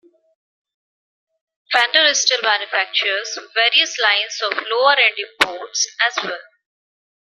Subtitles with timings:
[1.71, 6.39] Fender still manufactures various lines of lower-end imports, as well.